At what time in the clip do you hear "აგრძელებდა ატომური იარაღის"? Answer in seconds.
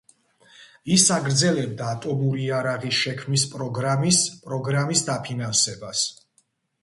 1.15-3.01